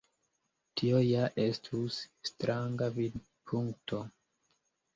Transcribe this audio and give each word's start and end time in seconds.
Tio 0.79 1.01
ja 1.07 1.27
estus 1.43 1.99
stranga 2.31 2.89
vidpunkto. 2.99 4.05